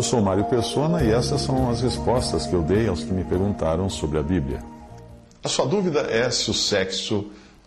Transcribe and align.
Eu 0.00 0.04
sou 0.04 0.22
Mário 0.22 0.44
Persona 0.44 1.04
e 1.04 1.12
essas 1.12 1.42
são 1.42 1.68
as 1.68 1.82
respostas 1.82 2.46
que 2.46 2.54
eu 2.54 2.62
dei 2.62 2.88
aos 2.88 3.04
que 3.04 3.12
me 3.12 3.22
perguntaram 3.22 3.90
sobre 3.90 4.18
a 4.18 4.22
Bíblia. 4.22 4.64
A 5.44 5.46
sua 5.46 5.66
dúvida 5.66 6.00
é 6.10 6.30
se 6.30 6.50
o 6.50 6.54
sexo 6.54 7.26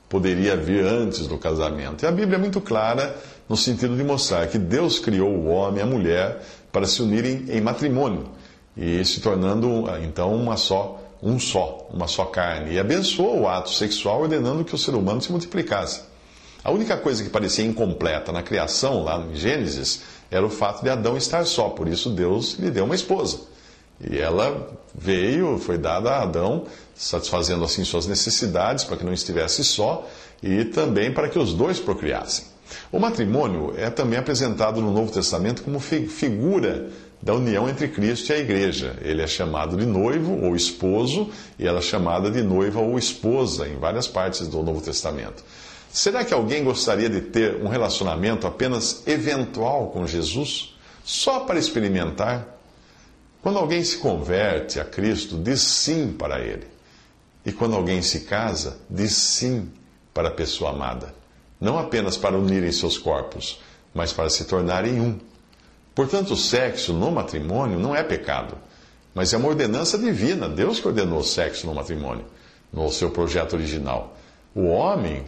poderia 0.09 0.57
vir 0.57 0.83
antes 0.83 1.27
do 1.27 1.37
casamento. 1.37 2.03
E 2.03 2.07
a 2.07 2.11
Bíblia 2.11 2.37
é 2.37 2.39
muito 2.39 2.59
clara 2.59 3.15
no 3.47 3.55
sentido 3.55 3.95
de 3.95 4.03
mostrar 4.03 4.47
que 4.47 4.57
Deus 4.57 4.97
criou 4.97 5.29
o 5.29 5.45
homem 5.45 5.77
e 5.77 5.83
a 5.83 5.85
mulher 5.85 6.41
para 6.71 6.87
se 6.87 7.03
unirem 7.03 7.45
em 7.49 7.61
matrimônio 7.61 8.31
e 8.75 9.05
se 9.05 9.21
tornando 9.21 9.85
então 10.01 10.33
uma 10.33 10.57
só 10.57 10.99
um 11.21 11.37
só, 11.37 11.87
uma 11.93 12.07
só 12.07 12.25
carne, 12.25 12.73
e 12.73 12.79
abençoou 12.79 13.41
o 13.41 13.47
ato 13.47 13.69
sexual 13.69 14.23
ordenando 14.23 14.65
que 14.65 14.73
o 14.73 14.77
ser 14.79 14.95
humano 14.95 15.21
se 15.21 15.31
multiplicasse. 15.31 16.01
A 16.63 16.71
única 16.71 16.95
coisa 16.95 17.21
que 17.21 17.29
parecia 17.29 17.65
incompleta 17.65 18.31
na 18.31 18.41
criação, 18.41 19.03
lá 19.03 19.19
em 19.19 19.35
Gênesis, 19.35 20.01
era 20.33 20.43
o 20.43 20.49
fato 20.49 20.81
de 20.81 20.89
Adão 20.89 21.15
estar 21.15 21.45
só, 21.45 21.69
por 21.69 21.87
isso 21.87 22.09
Deus 22.09 22.53
lhe 22.53 22.71
deu 22.71 22.85
uma 22.85 22.95
esposa. 22.95 23.41
E 24.01 24.17
ela 24.17 24.67
veio, 24.95 25.59
foi 25.59 25.77
dada 25.77 26.09
a 26.09 26.23
Adão, 26.23 26.65
satisfazendo 26.95 27.63
assim 27.63 27.83
suas 27.83 28.07
necessidades 28.07 28.83
para 28.83 28.97
que 28.97 29.05
não 29.05 29.13
estivesse 29.13 29.63
só 29.63 30.09
e 30.41 30.65
também 30.65 31.13
para 31.13 31.29
que 31.29 31.37
os 31.37 31.53
dois 31.53 31.79
procriassem. 31.79 32.45
O 32.91 32.97
matrimônio 32.99 33.75
é 33.77 33.91
também 33.91 34.17
apresentado 34.17 34.81
no 34.81 34.91
Novo 34.91 35.11
Testamento 35.11 35.61
como 35.61 35.79
figura 35.79 36.89
da 37.21 37.35
união 37.35 37.69
entre 37.69 37.87
Cristo 37.87 38.31
e 38.31 38.33
a 38.33 38.39
igreja. 38.39 38.97
Ele 39.01 39.21
é 39.21 39.27
chamado 39.27 39.77
de 39.77 39.85
noivo 39.85 40.43
ou 40.43 40.55
esposo 40.55 41.29
e 41.59 41.67
ela 41.67 41.77
é 41.77 41.81
chamada 41.83 42.31
de 42.31 42.41
noiva 42.41 42.79
ou 42.79 42.97
esposa 42.97 43.67
em 43.67 43.77
várias 43.77 44.07
partes 44.07 44.47
do 44.47 44.63
Novo 44.63 44.81
Testamento. 44.81 45.43
Será 45.93 46.25
que 46.25 46.33
alguém 46.33 46.63
gostaria 46.63 47.07
de 47.07 47.21
ter 47.21 47.57
um 47.57 47.67
relacionamento 47.67 48.47
apenas 48.47 49.03
eventual 49.05 49.91
com 49.91 50.07
Jesus, 50.07 50.75
só 51.05 51.41
para 51.41 51.59
experimentar? 51.59 52.47
Quando 53.43 53.59
alguém 53.59 53.83
se 53.83 53.97
converte 53.97 54.79
a 54.79 54.85
Cristo, 54.85 55.37
diz 55.37 55.61
sim 55.61 56.11
para 56.11 56.39
Ele. 56.39 56.65
E 57.45 57.51
quando 57.51 57.75
alguém 57.75 58.01
se 58.01 58.21
casa, 58.21 58.79
diz 58.89 59.11
sim 59.11 59.69
para 60.11 60.29
a 60.29 60.31
pessoa 60.31 60.71
amada. 60.71 61.13
Não 61.61 61.77
apenas 61.77 62.17
para 62.17 62.39
unirem 62.39 62.71
seus 62.71 62.97
corpos, 62.97 63.61
mas 63.93 64.11
para 64.11 64.31
se 64.31 64.45
tornarem 64.45 64.99
um. 64.99 65.19
Portanto, 65.93 66.33
o 66.33 66.37
sexo 66.37 66.91
no 66.91 67.11
matrimônio 67.11 67.77
não 67.77 67.95
é 67.95 68.01
pecado, 68.01 68.57
mas 69.13 69.31
é 69.31 69.37
uma 69.37 69.49
ordenança 69.49 69.99
divina. 69.99 70.49
Deus 70.49 70.79
que 70.79 70.87
ordenou 70.87 71.19
o 71.19 71.23
sexo 71.23 71.67
no 71.67 71.75
matrimônio, 71.75 72.25
no 72.71 72.91
seu 72.91 73.11
projeto 73.11 73.53
original. 73.53 74.17
O 74.55 74.65
homem 74.65 75.23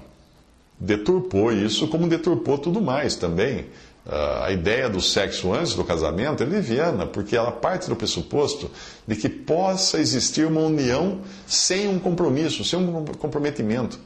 deturpou 0.80 1.52
isso 1.52 1.88
como 1.88 2.08
deturpou 2.08 2.58
tudo 2.58 2.82
mais 2.82 3.16
também. 3.16 3.66
Uh, 4.06 4.44
a 4.44 4.52
ideia 4.52 4.88
do 4.88 5.02
sexo 5.02 5.52
antes 5.52 5.74
do 5.74 5.84
casamento 5.84 6.44
é 6.44 6.46
liviana, 6.46 7.08
porque 7.08 7.36
ela 7.36 7.52
parte 7.52 7.90
do 7.90 7.96
pressuposto 7.96 8.70
de 9.08 9.16
que 9.16 9.28
possa 9.28 10.00
existir 10.00 10.46
uma 10.46 10.62
união 10.62 11.22
sem 11.48 11.88
um 11.88 11.98
compromisso, 11.98 12.64
sem 12.64 12.78
um 12.78 13.04
comprometimento. 13.18 14.00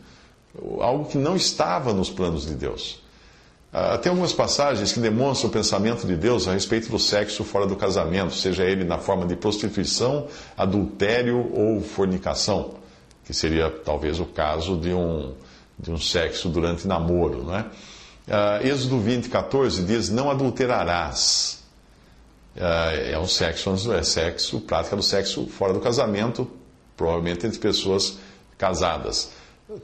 Algo 0.80 1.06
que 1.06 1.18
não 1.18 1.36
estava 1.36 1.94
nos 1.94 2.10
planos 2.10 2.46
de 2.46 2.56
Deus. 2.56 3.02
Uh, 3.74 3.98
tem 4.00 4.10
algumas 4.10 4.32
passagens 4.32 4.94
que 4.94 5.00
demonstram 5.02 5.50
o 5.50 5.54
pensamento 5.54 6.08
de 6.08 6.16
Deus 6.16 6.48
a 6.48 6.54
respeito 6.54 6.90
do 6.90 6.98
sexo 6.98 7.44
fora 7.44 7.68
do 7.68 7.76
casamento, 7.76 8.34
seja 8.34 8.64
ele 8.64 8.86
na 8.86 8.98
forma 9.00 9.28
de 9.28 9.36
prostituição, 9.36 10.28
adultério 10.58 11.52
ou 11.54 11.82
fornicação, 11.82 12.76
que 13.26 13.34
seria 13.34 13.70
talvez 13.70 14.20
o 14.20 14.26
caso 14.26 14.78
de 14.78 14.92
um, 14.94 15.34
de 15.80 15.92
um 15.92 15.98
sexo 15.98 16.50
durante 16.50 16.88
namoro. 16.88 17.44
Não 17.44 17.56
é? 17.56 17.62
Uh, 17.62 18.68
Êxodo 18.68 19.00
20, 19.00 19.30
14 19.30 19.84
diz: 19.84 20.10
Não 20.10 20.30
adulterarás. 20.30 21.64
Uh, 22.56 23.12
é 23.12 23.18
um 23.18 23.28
sexo, 23.28 23.94
é 23.94 24.04
sexo, 24.04 24.60
prática 24.62 24.96
do 24.96 25.04
sexo 25.04 25.48
fora 25.48 25.72
do 25.72 25.80
casamento, 25.80 26.50
provavelmente 26.98 27.48
entre 27.48 27.60
pessoas 27.60 28.18
casadas. 28.58 29.32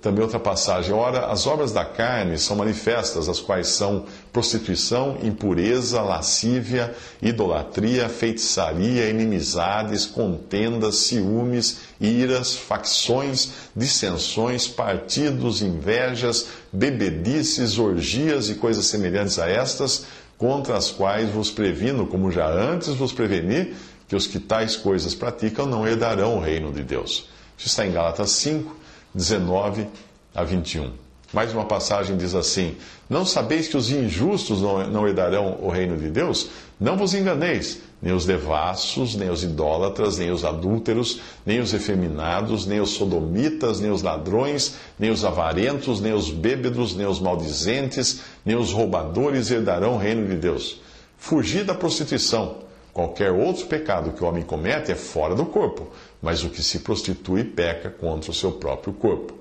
Também 0.01 0.23
outra 0.23 0.39
passagem, 0.39 0.91
ora, 0.95 1.27
as 1.27 1.45
obras 1.45 1.71
da 1.71 1.85
carne 1.85 2.39
são 2.39 2.55
manifestas, 2.55 3.29
as 3.29 3.39
quais 3.39 3.67
são 3.67 4.05
prostituição, 4.33 5.19
impureza, 5.21 6.01
lascívia, 6.01 6.95
idolatria, 7.21 8.09
feitiçaria, 8.09 9.07
inimizades, 9.07 10.07
contendas, 10.07 10.95
ciúmes, 10.95 11.81
iras, 12.01 12.55
facções, 12.55 13.51
dissensões, 13.75 14.67
partidos, 14.67 15.61
invejas, 15.61 16.47
bebedices, 16.73 17.77
orgias 17.77 18.49
e 18.49 18.55
coisas 18.55 18.87
semelhantes 18.87 19.37
a 19.37 19.47
estas, 19.47 20.07
contra 20.35 20.75
as 20.75 20.89
quais 20.89 21.29
vos 21.29 21.51
previno, 21.51 22.07
como 22.07 22.31
já 22.31 22.49
antes 22.49 22.87
vos 22.95 23.13
preveni, 23.13 23.75
que 24.07 24.15
os 24.15 24.25
que 24.25 24.39
tais 24.39 24.75
coisas 24.75 25.13
praticam 25.13 25.67
não 25.67 25.87
herdarão 25.87 26.37
o 26.37 26.41
reino 26.41 26.73
de 26.73 26.81
Deus. 26.81 27.29
Isso 27.55 27.67
está 27.67 27.85
em 27.85 27.91
Gálatas 27.91 28.31
5, 28.31 28.84
19 29.15 29.87
a 30.35 30.43
21. 30.43 30.91
Mais 31.33 31.53
uma 31.53 31.65
passagem 31.65 32.17
diz 32.17 32.35
assim: 32.35 32.75
Não 33.09 33.25
sabeis 33.25 33.67
que 33.69 33.77
os 33.77 33.89
injustos 33.89 34.61
não, 34.61 35.07
herdarão 35.07 35.57
o 35.61 35.69
reino 35.69 35.97
de 35.97 36.09
Deus? 36.09 36.49
Não 36.79 36.97
vos 36.97 37.13
enganeis, 37.13 37.79
nem 38.01 38.13
os 38.13 38.25
devassos, 38.25 39.15
nem 39.15 39.29
os 39.29 39.41
idólatras, 39.41 40.17
nem 40.17 40.31
os 40.31 40.43
adúlteros, 40.43 41.21
nem 41.45 41.61
os 41.61 41.73
efeminados, 41.73 42.65
nem 42.65 42.81
os 42.81 42.89
sodomitas, 42.91 43.79
nem 43.79 43.89
os 43.89 44.01
ladrões, 44.01 44.75
nem 44.99 45.09
os 45.09 45.23
avarentos, 45.23 46.01
nem 46.01 46.13
os 46.13 46.29
bêbedos, 46.29 46.93
nem 46.93 47.07
os 47.07 47.19
maldizentes, 47.19 48.19
nem 48.45 48.57
os 48.57 48.73
roubadores 48.73 49.49
herdarão 49.49 49.93
o 49.93 49.97
reino 49.97 50.27
de 50.27 50.35
Deus. 50.35 50.81
Fugir 51.17 51.63
da 51.63 51.73
prostituição. 51.73 52.65
Qualquer 52.93 53.29
outro 53.29 53.65
pecado 53.65 54.13
que 54.13 54.23
o 54.23 54.27
homem 54.27 54.41
comete 54.41 54.89
é 54.89 54.95
fora 54.95 55.35
do 55.35 55.45
corpo, 55.45 55.89
mas 56.25 56.43
o 56.43 56.49
que 56.49 56.63
se 56.63 56.79
prostitui 56.79 57.43
peca 57.43 57.91
contra 57.91 58.31
o 58.31 58.33
seu 58.33 58.53
próprio 58.53 58.91
corpo. 58.93 59.35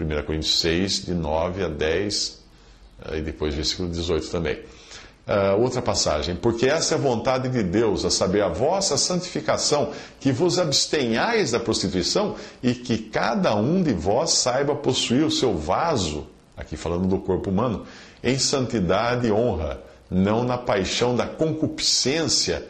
1 0.00 0.22
Coríntios 0.24 0.60
6, 0.60 1.06
de 1.06 1.12
9 1.12 1.64
a 1.64 1.68
10, 1.68 2.38
eh, 3.06 3.18
e 3.18 3.22
depois 3.22 3.56
versículo 3.56 3.88
18 3.88 4.30
também. 4.30 4.60
Uh, 5.26 5.60
outra 5.60 5.82
passagem, 5.82 6.36
porque 6.36 6.66
essa 6.66 6.94
é 6.94 6.96
a 6.96 7.00
vontade 7.00 7.48
de 7.48 7.64
Deus, 7.64 8.04
a 8.04 8.10
saber, 8.10 8.40
a 8.42 8.48
vossa 8.48 8.96
santificação, 8.96 9.90
que 10.20 10.30
vos 10.30 10.60
abstenhais 10.60 11.50
da 11.50 11.58
prostituição 11.58 12.36
e 12.62 12.72
que 12.72 12.98
cada 12.98 13.56
um 13.56 13.82
de 13.82 13.92
vós 13.92 14.30
saiba 14.30 14.76
possuir 14.76 15.24
o 15.24 15.30
seu 15.32 15.58
vaso, 15.58 16.28
aqui 16.56 16.76
falando 16.76 17.08
do 17.08 17.18
corpo 17.18 17.50
humano, 17.50 17.84
em 18.22 18.38
santidade 18.38 19.26
e 19.26 19.32
honra, 19.32 19.80
não 20.08 20.44
na 20.44 20.56
paixão 20.56 21.16
da 21.16 21.26
concupiscência 21.26 22.64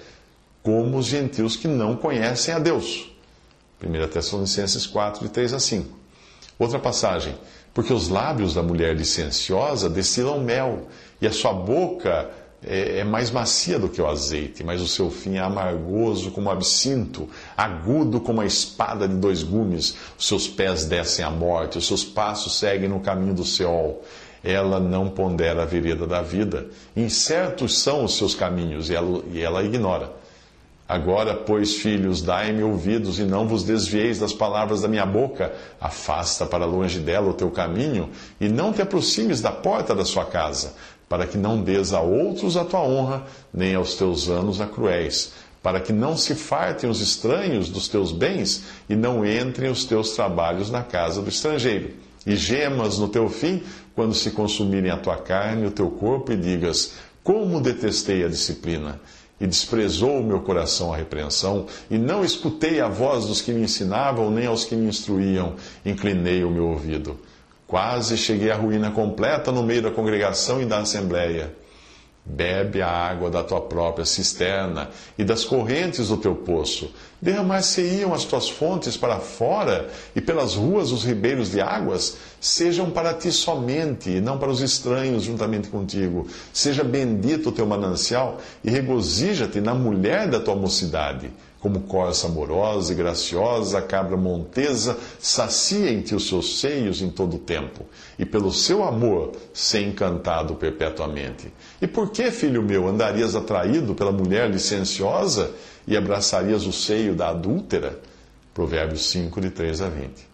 como 0.62 0.96
os 0.96 1.04
gentios 1.04 1.54
que 1.54 1.68
não 1.68 1.94
conhecem 1.94 2.54
a 2.54 2.58
Deus. 2.58 3.17
1 3.82 4.08
Tessalonicenses 4.08 4.86
4, 4.86 5.24
de 5.26 5.30
3 5.30 5.54
a 5.54 5.60
5. 5.60 5.96
Outra 6.58 6.78
passagem. 6.78 7.34
Porque 7.72 7.92
os 7.92 8.08
lábios 8.08 8.54
da 8.54 8.62
mulher 8.62 8.96
licenciosa 8.96 9.88
destilam 9.88 10.40
mel, 10.40 10.88
e 11.20 11.26
a 11.26 11.32
sua 11.32 11.52
boca 11.52 12.28
é, 12.66 12.98
é, 12.98 13.04
mais 13.04 13.30
macia 13.30 13.78
do 13.78 13.88
que 13.88 14.02
o 14.02 14.06
azeite, 14.08 14.64
mas 14.64 14.80
o 14.80 14.88
seu 14.88 15.10
fim 15.10 15.36
é 15.36 15.40
amargoso 15.40 16.32
como 16.32 16.50
absinto, 16.50 17.28
agudo 17.56 18.20
como 18.20 18.40
a 18.40 18.46
espada 18.46 19.06
de 19.06 19.14
dois 19.14 19.44
gumes. 19.44 19.94
Os 20.18 20.26
seus 20.26 20.48
pés 20.48 20.84
descem 20.84 21.24
à 21.24 21.30
morte, 21.30 21.78
os 21.78 21.86
seus 21.86 22.04
passos 22.04 22.58
seguem 22.58 22.88
no 22.88 23.00
caminho 23.00 23.34
do 23.34 23.44
Seol. 23.44 24.02
Ela 24.42 24.80
não 24.80 25.08
pondera 25.08 25.62
a 25.62 25.66
vereda 25.66 26.06
da 26.06 26.22
vida. 26.22 26.66
Incertos 26.96 27.78
são 27.78 28.04
os 28.04 28.16
seus 28.16 28.34
caminhos, 28.34 28.90
e 28.90 28.94
ela, 28.94 29.22
e 29.32 29.40
ela 29.40 29.62
ignora. 29.62 30.12
Agora, 30.88 31.34
pois, 31.34 31.74
filhos, 31.74 32.22
dai-me 32.22 32.62
ouvidos 32.62 33.18
e 33.18 33.24
não 33.24 33.46
vos 33.46 33.62
desvieis 33.62 34.18
das 34.18 34.32
palavras 34.32 34.80
da 34.80 34.88
minha 34.88 35.04
boca. 35.04 35.52
Afasta 35.78 36.46
para 36.46 36.64
longe 36.64 36.98
dela 36.98 37.28
o 37.28 37.34
teu 37.34 37.50
caminho 37.50 38.08
e 38.40 38.48
não 38.48 38.72
te 38.72 38.80
aproximes 38.80 39.42
da 39.42 39.52
porta 39.52 39.94
da 39.94 40.06
sua 40.06 40.24
casa, 40.24 40.74
para 41.06 41.26
que 41.26 41.36
não 41.36 41.62
des 41.62 41.92
a 41.92 42.00
outros 42.00 42.56
a 42.56 42.64
tua 42.64 42.80
honra, 42.80 43.24
nem 43.52 43.74
aos 43.74 43.96
teus 43.96 44.30
anos 44.30 44.62
a 44.62 44.66
cruéis, 44.66 45.32
para 45.62 45.78
que 45.78 45.92
não 45.92 46.16
se 46.16 46.34
fartem 46.34 46.88
os 46.88 47.02
estranhos 47.02 47.68
dos 47.68 47.86
teus 47.86 48.10
bens 48.10 48.64
e 48.88 48.96
não 48.96 49.26
entrem 49.26 49.70
os 49.70 49.84
teus 49.84 50.12
trabalhos 50.12 50.70
na 50.70 50.82
casa 50.82 51.20
do 51.20 51.28
estrangeiro. 51.28 51.90
e 52.26 52.34
gemas 52.36 52.98
no 52.98 53.08
teu 53.08 53.28
fim 53.28 53.62
quando 53.94 54.14
se 54.14 54.30
consumirem 54.30 54.90
a 54.90 54.96
tua 54.96 55.16
carne 55.16 55.64
e 55.64 55.66
o 55.66 55.70
teu 55.70 55.90
corpo, 55.90 56.32
e 56.32 56.36
digas: 56.36 56.94
Como 57.22 57.60
detestei 57.60 58.24
a 58.24 58.28
disciplina! 58.28 59.00
E 59.40 59.46
desprezou 59.46 60.18
o 60.18 60.24
meu 60.24 60.40
coração 60.40 60.92
a 60.92 60.96
repreensão, 60.96 61.66
e 61.90 61.96
não 61.96 62.24
escutei 62.24 62.80
a 62.80 62.88
voz 62.88 63.26
dos 63.26 63.40
que 63.40 63.52
me 63.52 63.62
ensinavam, 63.62 64.30
nem 64.30 64.46
aos 64.46 64.64
que 64.64 64.74
me 64.74 64.88
instruíam, 64.88 65.54
inclinei 65.84 66.42
o 66.42 66.50
meu 66.50 66.68
ouvido. 66.68 67.16
Quase 67.66 68.16
cheguei 68.16 68.50
à 68.50 68.56
ruína 68.56 68.90
completa 68.90 69.52
no 69.52 69.62
meio 69.62 69.82
da 69.82 69.90
congregação 69.90 70.60
e 70.60 70.64
da 70.64 70.78
assembleia. 70.78 71.54
Bebe 72.30 72.82
a 72.82 72.88
água 72.88 73.30
da 73.30 73.42
tua 73.42 73.62
própria 73.62 74.04
cisterna 74.04 74.90
e 75.16 75.24
das 75.24 75.46
correntes 75.46 76.08
do 76.08 76.18
teu 76.18 76.34
poço. 76.34 76.92
Derramar-se-iam 77.22 78.12
as 78.12 78.24
tuas 78.24 78.50
fontes 78.50 78.98
para 78.98 79.18
fora, 79.18 79.88
e 80.14 80.20
pelas 80.20 80.54
ruas 80.54 80.92
os 80.92 81.04
ribeiros 81.04 81.50
de 81.50 81.60
águas 81.60 82.18
sejam 82.38 82.90
para 82.90 83.14
ti 83.14 83.32
somente, 83.32 84.10
e 84.10 84.20
não 84.20 84.38
para 84.38 84.50
os 84.50 84.60
estranhos 84.60 85.22
juntamente 85.22 85.68
contigo. 85.68 86.26
Seja 86.52 86.84
bendito 86.84 87.48
o 87.48 87.52
teu 87.52 87.66
manancial, 87.66 88.38
e 88.62 88.70
regozija-te 88.70 89.60
na 89.60 89.74
mulher 89.74 90.28
da 90.28 90.38
tua 90.38 90.54
mocidade 90.54 91.30
como 91.60 91.80
corça 91.80 92.28
amorosa 92.28 92.92
e 92.92 92.96
graciosa, 92.96 93.78
a 93.78 93.82
cabra 93.82 94.16
montesa, 94.16 94.96
sacia 95.18 95.90
em 95.90 96.00
ti 96.00 96.14
os 96.14 96.28
seus 96.28 96.60
seios 96.60 97.02
em 97.02 97.10
todo 97.10 97.36
o 97.36 97.38
tempo, 97.38 97.84
e 98.18 98.24
pelo 98.24 98.52
seu 98.52 98.84
amor 98.84 99.32
ser 99.52 99.82
encantado 99.82 100.54
perpetuamente. 100.54 101.52
E 101.82 101.86
por 101.86 102.10
que, 102.10 102.30
filho 102.30 102.62
meu, 102.62 102.86
andarias 102.86 103.34
atraído 103.34 103.94
pela 103.94 104.12
mulher 104.12 104.48
licenciosa 104.48 105.50
e 105.86 105.96
abraçarias 105.96 106.64
o 106.64 106.72
seio 106.72 107.14
da 107.14 107.30
adúltera? 107.30 107.98
Provérbios 108.54 109.10
5, 109.10 109.40
de 109.40 109.50
3 109.50 109.82
a 109.82 109.88
20. 109.88 110.28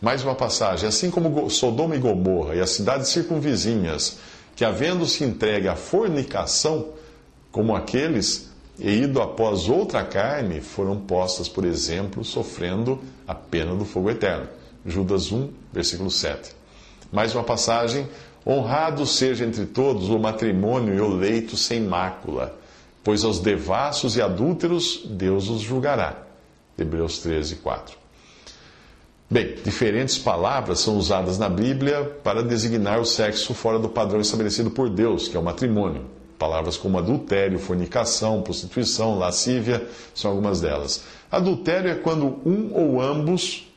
Mais 0.00 0.24
uma 0.24 0.34
passagem. 0.34 0.88
Assim 0.88 1.10
como 1.10 1.48
Sodoma 1.48 1.94
e 1.94 1.98
Gomorra 1.98 2.56
e 2.56 2.60
as 2.60 2.70
cidades 2.70 3.08
circunvizinhas, 3.08 4.18
que 4.56 4.64
havendo-se 4.64 5.24
entregue 5.24 5.68
à 5.68 5.76
fornicação, 5.76 6.88
como 7.50 7.74
aqueles 7.76 8.51
e 8.78 9.02
ido 9.02 9.20
após 9.20 9.68
outra 9.68 10.04
carne, 10.04 10.60
foram 10.60 10.96
postas, 10.96 11.48
por 11.48 11.64
exemplo, 11.64 12.24
sofrendo 12.24 13.00
a 13.26 13.34
pena 13.34 13.74
do 13.74 13.84
fogo 13.84 14.10
eterno. 14.10 14.48
Judas 14.84 15.30
1, 15.30 15.50
versículo 15.72 16.10
7. 16.10 16.54
Mais 17.12 17.34
uma 17.34 17.44
passagem: 17.44 18.08
Honrado 18.46 19.06
seja 19.06 19.44
entre 19.44 19.66
todos 19.66 20.08
o 20.08 20.18
matrimônio 20.18 20.94
e 20.94 21.00
o 21.00 21.08
leito 21.08 21.56
sem 21.56 21.80
mácula, 21.80 22.58
pois 23.04 23.24
aos 23.24 23.38
devassos 23.38 24.16
e 24.16 24.22
adúlteros 24.22 25.02
Deus 25.04 25.48
os 25.48 25.60
julgará. 25.60 26.22
Hebreus 26.76 27.18
13, 27.18 27.56
4. 27.56 27.96
Bem, 29.30 29.54
diferentes 29.64 30.18
palavras 30.18 30.80
são 30.80 30.96
usadas 30.96 31.38
na 31.38 31.48
Bíblia 31.48 32.04
para 32.22 32.42
designar 32.42 33.00
o 33.00 33.04
sexo 33.04 33.54
fora 33.54 33.78
do 33.78 33.88
padrão 33.88 34.20
estabelecido 34.20 34.70
por 34.70 34.90
Deus, 34.90 35.28
que 35.28 35.36
é 35.36 35.40
o 35.40 35.42
matrimônio. 35.42 36.04
Palavras 36.42 36.76
como 36.76 36.98
adultério, 36.98 37.56
fornicação, 37.56 38.42
prostituição, 38.42 39.16
lascívia 39.16 39.86
são 40.12 40.32
algumas 40.32 40.60
delas. 40.60 41.04
Adultério 41.30 41.88
é 41.88 41.94
quando 41.94 42.40
um 42.44 42.72
ou 42.74 43.00
ambos, 43.00 43.72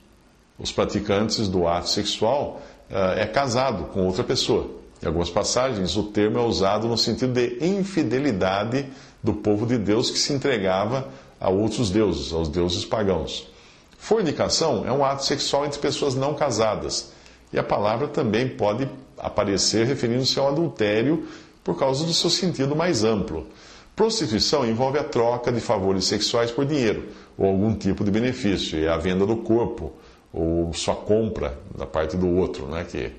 os 0.57 0.71
praticantes 0.71 1.47
do 1.47 1.67
ato 1.67 1.89
sexual, 1.89 2.59
eh, 2.89 3.21
é 3.21 3.25
casado 3.27 3.83
com 3.93 4.07
outra 4.07 4.23
pessoa. 4.23 4.71
Em 4.99 5.05
algumas 5.05 5.29
passagens, 5.29 5.95
o 5.95 6.05
termo 6.05 6.39
é 6.39 6.41
usado 6.41 6.87
no 6.87 6.97
sentido 6.97 7.33
de 7.33 7.63
infidelidade 7.63 8.87
do 9.21 9.35
povo 9.35 9.67
de 9.67 9.77
Deus 9.77 10.09
que 10.09 10.17
se 10.17 10.33
entregava 10.33 11.07
a 11.39 11.51
outros 11.51 11.91
deuses, 11.91 12.33
aos 12.33 12.49
deuses 12.49 12.83
pagãos. 12.83 13.47
Fornicação 13.95 14.87
é 14.87 14.91
um 14.91 15.05
ato 15.05 15.23
sexual 15.23 15.67
entre 15.67 15.77
pessoas 15.77 16.15
não 16.15 16.33
casadas. 16.33 17.11
E 17.53 17.59
a 17.59 17.63
palavra 17.63 18.07
também 18.07 18.49
pode 18.49 18.89
aparecer 19.19 19.85
referindo-se 19.85 20.39
ao 20.39 20.47
adultério 20.47 21.27
por 21.65 21.75
causa 21.77 22.05
do 22.05 22.13
seu 22.13 22.29
sentido 22.29 22.75
mais 22.75 23.03
amplo. 23.03 23.47
Prostituição 23.95 24.63
envolve 24.65 24.99
a 24.99 25.03
troca 25.03 25.51
de 25.51 25.59
favores 25.59 26.05
sexuais 26.05 26.51
por 26.51 26.63
dinheiro 26.63 27.09
ou 27.35 27.47
algum 27.47 27.73
tipo 27.75 28.03
de 28.03 28.11
benefício, 28.11 28.77
e 28.79 28.87
a 28.87 28.97
venda 28.97 29.25
do 29.25 29.37
corpo 29.37 29.91
ou 30.31 30.71
sua 30.73 30.95
compra 30.95 31.57
da 31.75 31.87
parte 31.87 32.15
do 32.15 32.29
outro, 32.29 32.67
né, 32.67 32.85
que, 32.89 33.11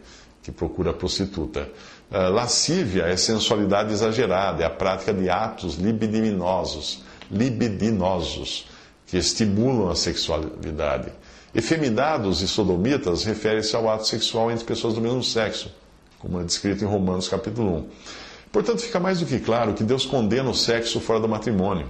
que 0.43 0.53
procura 0.53 0.91
a 0.91 0.95
prostituta. 0.95 1.69
Uh, 2.11 2.31
lascívia 2.31 3.03
é 3.05 3.17
sensualidade 3.17 3.93
exagerada, 3.93 4.63
é 4.63 4.67
a 4.67 4.71
prática 4.71 5.13
de 5.13 5.29
atos 5.29 5.75
libidinosos, 5.75 7.03
libidinosos 7.29 8.69
que 9.07 9.17
estimulam 9.17 9.91
a 9.91 9.97
sexualidade. 9.97 11.11
Efeminados 11.55 12.43
e 12.43 12.49
sodomitas 12.49 13.25
refere-se 13.25 13.75
ao 13.75 13.91
ato 13.91 14.07
sexual 14.07 14.53
entre 14.53 14.65
pessoas 14.65 14.95
do 14.95 15.01
mesmo 15.01 15.25
sexo, 15.25 15.73
como 16.19 16.41
é 16.41 16.45
descrito 16.45 16.85
em 16.85 16.87
Romanos 16.87 17.29
capítulo 17.29 17.79
1. 17.79 18.26
Portanto, 18.57 18.81
fica 18.81 18.99
mais 18.99 19.21
do 19.21 19.27
que 19.27 19.39
claro 19.39 19.75
que 19.75 19.85
Deus 19.85 20.07
condena 20.07 20.49
o 20.49 20.55
sexo 20.55 20.99
fora 20.99 21.21
do 21.21 21.29
matrimônio. 21.29 21.89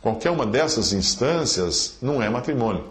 Qualquer 0.00 0.30
uma 0.30 0.46
dessas 0.46 0.94
instâncias 0.94 1.98
não 2.00 2.22
é 2.22 2.30
matrimônio. 2.30 2.84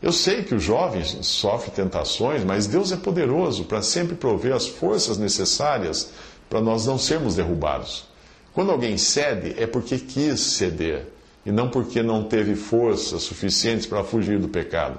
Eu 0.00 0.10
sei 0.10 0.42
que 0.42 0.54
o 0.54 0.58
jovem 0.58 1.04
sofre 1.04 1.70
tentações, 1.70 2.42
mas 2.42 2.66
Deus 2.66 2.90
é 2.90 2.96
poderoso 2.96 3.64
para 3.64 3.82
sempre 3.82 4.14
prover 4.16 4.54
as 4.54 4.66
forças 4.66 5.18
necessárias 5.18 6.08
para 6.48 6.62
nós 6.62 6.86
não 6.86 6.96
sermos 6.96 7.34
derrubados. 7.34 8.06
Quando 8.54 8.70
alguém 8.70 8.96
cede, 8.96 9.54
é 9.62 9.66
porque 9.66 9.98
quis 9.98 10.40
ceder 10.40 11.06
e 11.44 11.52
não 11.52 11.68
porque 11.68 12.02
não 12.02 12.24
teve 12.24 12.54
forças 12.54 13.24
suficientes 13.24 13.84
para 13.84 14.02
fugir 14.02 14.38
do 14.38 14.48
pecado. 14.48 14.98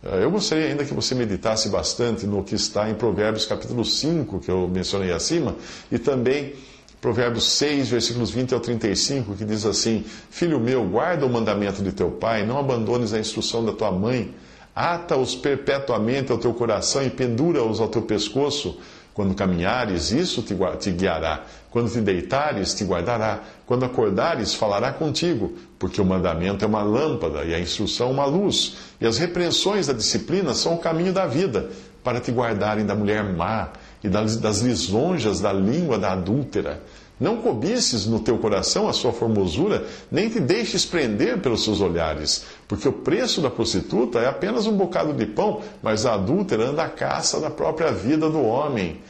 Eh, 0.00 0.22
eu 0.22 0.30
gostaria 0.30 0.66
ainda 0.66 0.84
que 0.84 0.94
você 0.94 1.12
meditasse 1.12 1.68
bastante 1.68 2.24
no 2.24 2.44
que 2.44 2.54
está 2.54 2.88
em 2.88 2.94
Provérbios 2.94 3.46
capítulo 3.46 3.84
5, 3.84 4.38
que 4.38 4.48
eu 4.48 4.68
mencionei 4.68 5.10
acima, 5.10 5.56
e 5.90 5.98
também 5.98 6.54
Provérbios 7.04 7.52
6, 7.58 7.90
versículos 7.90 8.30
20 8.30 8.54
ao 8.54 8.60
35, 8.60 9.34
que 9.34 9.44
diz 9.44 9.66
assim: 9.66 10.06
Filho 10.30 10.58
meu, 10.58 10.86
guarda 10.86 11.26
o 11.26 11.28
mandamento 11.28 11.82
de 11.82 11.92
teu 11.92 12.10
pai, 12.10 12.46
não 12.46 12.58
abandones 12.58 13.12
a 13.12 13.18
instrução 13.18 13.62
da 13.62 13.74
tua 13.74 13.92
mãe, 13.92 14.34
ata-os 14.74 15.34
perpetuamente 15.36 16.32
ao 16.32 16.38
teu 16.38 16.54
coração 16.54 17.02
e 17.02 17.10
pendura-os 17.10 17.78
ao 17.78 17.88
teu 17.88 18.00
pescoço. 18.00 18.78
Quando 19.12 19.34
caminhares, 19.34 20.12
isso 20.12 20.40
te, 20.40 20.56
te 20.80 20.90
guiará. 20.92 21.44
Quando 21.70 21.92
te 21.92 22.00
deitares, 22.00 22.72
te 22.72 22.84
guardará. 22.84 23.42
Quando 23.66 23.84
acordares, 23.84 24.54
falará 24.54 24.90
contigo. 24.90 25.52
Porque 25.78 26.00
o 26.00 26.06
mandamento 26.06 26.64
é 26.64 26.66
uma 26.66 26.82
lâmpada 26.82 27.44
e 27.44 27.54
a 27.54 27.60
instrução 27.60 28.10
uma 28.10 28.24
luz. 28.24 28.76
E 28.98 29.06
as 29.06 29.18
repreensões 29.18 29.88
da 29.88 29.92
disciplina 29.92 30.54
são 30.54 30.76
o 30.76 30.78
caminho 30.78 31.12
da 31.12 31.26
vida, 31.26 31.68
para 32.02 32.18
te 32.18 32.32
guardarem 32.32 32.86
da 32.86 32.94
mulher 32.94 33.22
má 33.22 33.68
e 34.04 34.08
das, 34.08 34.36
das 34.36 34.60
lisonjas 34.60 35.40
da 35.40 35.50
língua 35.50 35.98
da 35.98 36.12
adúltera. 36.12 36.82
Não 37.18 37.38
cobices 37.38 38.06
no 38.06 38.20
teu 38.20 38.36
coração 38.36 38.86
a 38.86 38.92
sua 38.92 39.12
formosura, 39.12 39.86
nem 40.10 40.28
te 40.28 40.38
deixes 40.38 40.84
prender 40.84 41.40
pelos 41.40 41.64
seus 41.64 41.80
olhares, 41.80 42.44
porque 42.68 42.86
o 42.86 42.92
preço 42.92 43.40
da 43.40 43.48
prostituta 43.48 44.18
é 44.18 44.26
apenas 44.26 44.66
um 44.66 44.76
bocado 44.76 45.14
de 45.14 45.24
pão, 45.24 45.62
mas 45.82 46.04
a 46.04 46.14
adúltera 46.14 46.66
anda 46.66 46.82
à 46.82 46.88
caça 46.88 47.40
da 47.40 47.48
própria 47.48 47.92
vida 47.92 48.28
do 48.28 48.42
homem. 48.42 49.00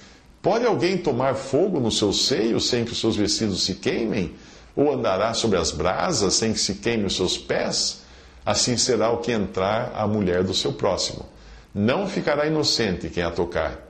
Pode 0.41 0.65
alguém 0.65 0.97
tomar 0.97 1.35
fogo 1.35 1.81
no 1.81 1.91
seu 1.91 2.13
seio 2.13 2.61
sem 2.61 2.85
que 2.85 2.93
os 2.93 3.01
seus 3.01 3.17
vestidos 3.17 3.65
se 3.65 3.75
queimem? 3.75 4.35
Ou 4.77 4.93
andará 4.93 5.35
sobre 5.35 5.59
as 5.59 5.73
brasas 5.73 6.35
sem 6.35 6.53
que 6.53 6.61
se 6.61 6.75
queime 6.75 7.07
os 7.07 7.17
seus 7.17 7.37
pés? 7.37 8.03
Assim 8.47 8.77
será 8.77 9.11
o 9.11 9.19
que 9.19 9.33
entrar 9.33 9.93
a 9.97 10.07
mulher 10.07 10.45
do 10.45 10.53
seu 10.53 10.73
próximo. 10.73 11.25
Não 11.75 12.07
ficará 12.07 12.47
inocente 12.47 13.09
quem 13.09 13.23
a 13.23 13.31
tocar 13.31 13.84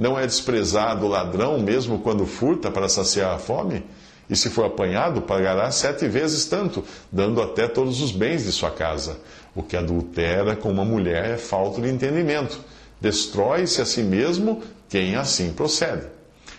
não 0.00 0.18
é 0.18 0.26
desprezado 0.26 1.04
o 1.04 1.08
ladrão, 1.10 1.60
mesmo 1.60 1.98
quando 1.98 2.24
furta 2.24 2.70
para 2.70 2.88
saciar 2.88 3.34
a 3.34 3.38
fome? 3.38 3.84
E 4.30 4.34
se 4.34 4.48
for 4.48 4.64
apanhado, 4.64 5.20
pagará 5.20 5.70
sete 5.70 6.08
vezes 6.08 6.46
tanto, 6.46 6.82
dando 7.12 7.42
até 7.42 7.68
todos 7.68 8.00
os 8.00 8.10
bens 8.10 8.44
de 8.44 8.50
sua 8.50 8.70
casa. 8.70 9.18
O 9.54 9.62
que 9.62 9.76
adultera 9.76 10.56
com 10.56 10.70
uma 10.70 10.86
mulher 10.86 11.32
é 11.32 11.36
falta 11.36 11.82
de 11.82 11.90
entendimento. 11.90 12.58
Destrói-se 12.98 13.82
a 13.82 13.84
si 13.84 14.02
mesmo 14.02 14.62
quem 14.88 15.16
assim 15.16 15.52
procede. 15.52 16.06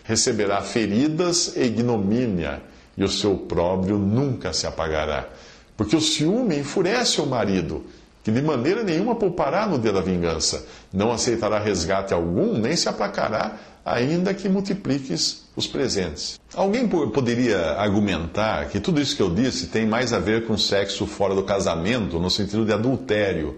Receberá 0.03 0.61
feridas 0.61 1.55
e 1.55 1.63
ignomínia, 1.63 2.61
e 2.95 3.03
o 3.03 3.09
seu 3.09 3.35
próprio 3.35 3.97
nunca 3.97 4.53
se 4.53 4.67
apagará. 4.67 5.29
Porque 5.75 5.95
o 5.95 6.01
ciúme 6.01 6.59
enfurece 6.59 7.19
o 7.19 7.25
marido 7.25 7.85
que 8.23 8.31
de 8.31 8.41
maneira 8.41 8.83
nenhuma 8.83 9.15
poupará 9.15 9.65
no 9.65 9.79
dia 9.79 9.91
da 9.91 10.01
vingança, 10.01 10.65
não 10.93 11.11
aceitará 11.11 11.59
resgate 11.59 12.13
algum, 12.13 12.57
nem 12.57 12.75
se 12.75 12.87
aplacará, 12.87 13.57
ainda 13.83 14.33
que 14.33 14.47
multipliques 14.47 15.49
os 15.55 15.65
presentes. 15.65 16.39
Alguém 16.53 16.87
poderia 16.87 17.71
argumentar 17.73 18.69
que 18.69 18.79
tudo 18.79 19.01
isso 19.01 19.15
que 19.15 19.23
eu 19.23 19.33
disse 19.33 19.67
tem 19.67 19.85
mais 19.85 20.13
a 20.13 20.19
ver 20.19 20.45
com 20.45 20.57
sexo 20.57 21.07
fora 21.07 21.33
do 21.33 21.43
casamento, 21.43 22.19
no 22.19 22.29
sentido 22.29 22.63
de 22.65 22.73
adultério, 22.73 23.55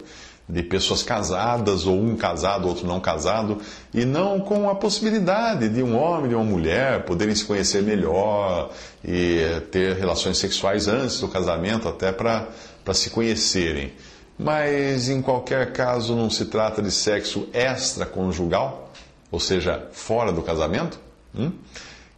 de 0.48 0.62
pessoas 0.62 1.02
casadas, 1.02 1.86
ou 1.86 1.98
um 1.98 2.16
casado, 2.16 2.68
outro 2.68 2.86
não 2.86 3.00
casado, 3.00 3.58
e 3.92 4.04
não 4.04 4.40
com 4.40 4.68
a 4.68 4.74
possibilidade 4.74 5.68
de 5.68 5.82
um 5.82 5.96
homem 5.96 6.32
e 6.32 6.34
uma 6.34 6.44
mulher 6.44 7.04
poderem 7.04 7.34
se 7.34 7.44
conhecer 7.44 7.82
melhor 7.82 8.70
e 9.02 9.60
ter 9.70 9.96
relações 9.96 10.36
sexuais 10.38 10.86
antes 10.86 11.18
do 11.20 11.28
casamento, 11.28 11.88
até 11.88 12.12
para 12.12 12.48
se 12.92 13.10
conhecerem. 13.10 13.92
Mas 14.38 15.08
em 15.08 15.22
qualquer 15.22 15.72
caso 15.72 16.16
não 16.16 16.28
se 16.28 16.46
trata 16.46 16.82
de 16.82 16.90
sexo 16.90 17.48
extraconjugal? 17.52 18.84
ou 19.34 19.40
seja, 19.40 19.88
fora 19.90 20.32
do 20.32 20.42
casamento? 20.42 21.00
Hum? 21.34 21.50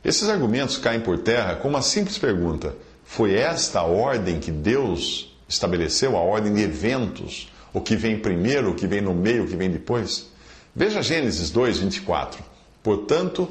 Esses 0.05 0.29
argumentos 0.29 0.77
caem 0.77 1.01
por 1.01 1.19
terra 1.19 1.57
com 1.57 1.69
uma 1.69 1.81
simples 1.81 2.19
pergunta: 2.19 2.77
foi 3.07 3.35
esta 3.35 3.81
a 3.81 3.85
ordem 3.85 4.39
que 4.39 4.53
Deus 4.53 5.35
estabeleceu, 5.49 6.15
a 6.15 6.21
ordem 6.21 6.53
de 6.53 6.63
eventos? 6.63 7.51
O 7.73 7.81
que 7.81 7.97
vem 7.97 8.19
primeiro, 8.19 8.71
o 8.71 8.75
que 8.75 8.87
vem 8.87 9.01
no 9.01 9.15
meio, 9.15 9.45
o 9.45 9.49
que 9.49 9.57
vem 9.57 9.71
depois? 9.71 10.27
Veja 10.75 11.03
Gênesis 11.03 11.51
2, 11.51 11.79
24. 11.79 12.45
Portanto, 12.83 13.51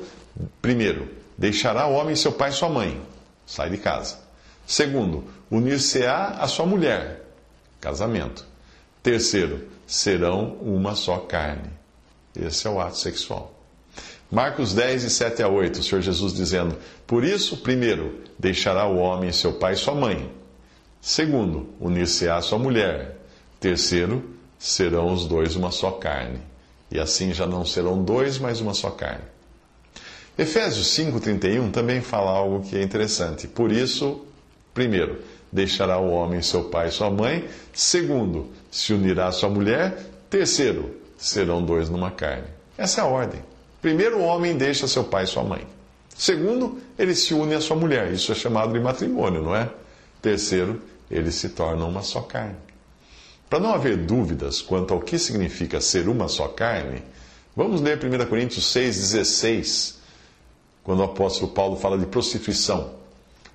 primeiro, 0.62 1.10
deixará 1.36 1.88
o 1.88 1.94
homem 1.94 2.16
seu 2.16 2.32
pai 2.32 2.52
e 2.52 2.54
sua 2.54 2.70
mãe, 2.70 3.02
sai 3.48 3.72
de 3.72 3.78
casa. 3.78 4.20
Segundo, 4.66 5.24
unir-se-á 5.50 6.38
a 6.40 6.48
sua 6.48 6.68
mulher, 6.68 7.24
casamento. 7.82 8.46
Terceiro, 9.06 9.68
serão 9.86 10.58
uma 10.60 10.96
só 10.96 11.20
carne. 11.20 11.70
Esse 12.36 12.66
é 12.66 12.72
o 12.72 12.82
ato 12.82 12.98
sexual. 12.98 13.54
Marcos 14.32 14.74
10, 14.74 15.04
de 15.04 15.10
7 15.12 15.44
a 15.44 15.48
8, 15.48 15.80
o 15.80 15.84
Senhor 15.84 16.02
Jesus 16.02 16.34
dizendo: 16.34 16.76
Por 17.06 17.24
isso, 17.24 17.58
primeiro, 17.58 18.24
deixará 18.40 18.88
o 18.88 18.98
homem 18.98 19.32
seu 19.32 19.54
pai 19.54 19.74
e 19.74 19.78
sua 19.78 19.94
mãe. 19.94 20.32
Segundo, 21.00 21.70
unir-se-á 21.80 22.42
sua 22.42 22.58
mulher. 22.58 23.20
Terceiro, 23.60 24.28
serão 24.58 25.14
os 25.14 25.28
dois 25.28 25.56
uma 25.56 25.70
só 25.70 25.92
carne. 25.92 26.40
E 26.90 27.00
assim 27.00 27.32
já 27.32 27.46
não 27.46 27.64
serão 27.64 28.04
dois, 28.04 28.40
mas 28.40 28.60
uma 28.60 28.74
só 28.74 28.90
carne. 28.90 29.26
Efésios 30.36 30.88
5,31 30.98 31.72
também 31.72 32.02
fala 32.02 32.32
algo 32.32 32.68
que 32.68 32.76
é 32.76 32.82
interessante. 32.82 33.48
Por 33.48 33.72
isso, 33.72 34.26
primeiro, 34.74 35.22
deixará 35.56 35.98
o 35.98 36.12
homem 36.12 36.42
seu 36.42 36.66
pai 36.66 36.90
e 36.90 36.92
sua 36.92 37.10
mãe. 37.10 37.48
Segundo, 37.74 38.52
se 38.70 38.94
unirá 38.94 39.28
a 39.28 39.32
sua 39.32 39.50
mulher. 39.50 39.98
Terceiro, 40.30 40.94
serão 41.18 41.64
dois 41.64 41.90
numa 41.90 42.12
carne. 42.12 42.48
Essa 42.78 43.02
é 43.02 43.04
a 43.04 43.08
ordem. 43.08 43.42
Primeiro, 43.82 44.18
o 44.18 44.24
homem 44.24 44.58
deixa 44.58 44.88
seu 44.88 45.06
pai 45.06 45.24
e 45.24 45.28
sua 45.28 45.44
mãe. 45.44 45.66
Segundo, 46.14 46.80
ele 47.00 47.16
se 47.16 47.34
une 47.34 47.56
à 47.56 47.62
sua 47.62 47.78
mulher. 47.78 48.12
Isso 48.12 48.32
é 48.32 48.36
chamado 48.36 48.74
de 48.74 48.80
matrimônio, 48.80 49.42
não 49.42 49.56
é? 49.56 49.70
Terceiro, 50.22 50.82
eles 51.10 51.36
se 51.36 51.50
tornam 51.50 51.90
uma 51.90 52.02
só 52.02 52.22
carne. 52.22 52.58
Para 53.50 53.60
não 53.60 53.74
haver 53.74 53.96
dúvidas 53.96 54.62
quanto 54.62 54.94
ao 54.94 55.00
que 55.00 55.18
significa 55.18 55.80
ser 55.80 56.10
uma 56.10 56.28
só 56.28 56.48
carne, 56.50 57.02
vamos 57.56 57.80
ler 57.80 57.98
1 57.98 58.26
Coríntios 58.26 58.66
6,16, 58.74 59.96
quando 60.84 61.00
o 61.00 61.04
apóstolo 61.04 61.52
Paulo 61.52 61.78
fala 61.78 61.98
de 61.98 62.06
prostituição. 62.06 63.05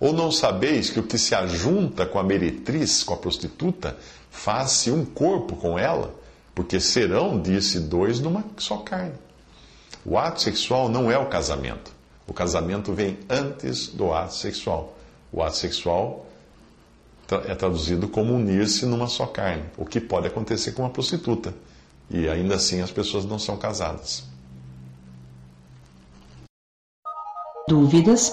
Ou 0.00 0.14
não 0.14 0.32
sabeis 0.32 0.88
que 0.88 0.98
o 0.98 1.02
que 1.02 1.18
se 1.18 1.34
ajunta 1.34 2.06
com 2.06 2.18
a 2.18 2.22
meretriz, 2.22 3.02
com 3.02 3.12
a 3.12 3.18
prostituta, 3.18 3.98
faz-se 4.30 4.90
um 4.90 5.04
corpo 5.04 5.54
com 5.56 5.78
ela? 5.78 6.14
Porque 6.54 6.80
serão, 6.80 7.40
disse, 7.40 7.78
dois 7.78 8.18
numa 8.18 8.42
só 8.56 8.78
carne. 8.78 9.12
O 10.04 10.16
ato 10.16 10.40
sexual 10.40 10.88
não 10.88 11.10
é 11.10 11.18
o 11.18 11.26
casamento. 11.26 11.92
O 12.26 12.32
casamento 12.32 12.94
vem 12.94 13.18
antes 13.28 13.88
do 13.88 14.12
ato 14.14 14.34
sexual. 14.34 14.96
O 15.30 15.42
ato 15.42 15.58
sexual 15.58 16.26
é 17.46 17.54
traduzido 17.54 18.08
como 18.08 18.34
unir-se 18.34 18.86
numa 18.86 19.06
só 19.06 19.26
carne, 19.26 19.64
o 19.76 19.84
que 19.84 20.00
pode 20.00 20.26
acontecer 20.26 20.72
com 20.72 20.82
uma 20.82 20.90
prostituta. 20.90 21.54
E 22.08 22.28
ainda 22.28 22.56
assim 22.56 22.80
as 22.80 22.90
pessoas 22.90 23.24
não 23.24 23.38
são 23.38 23.56
casadas. 23.56 24.24
Dúvidas? 27.68 28.32